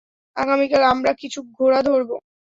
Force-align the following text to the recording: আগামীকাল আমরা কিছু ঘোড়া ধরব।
আগামীকাল 0.37 0.83
আমরা 0.93 1.11
কিছু 1.21 1.39
ঘোড়া 1.57 1.79
ধরব। 1.81 2.09